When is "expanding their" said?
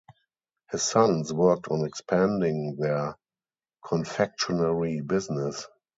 1.85-3.15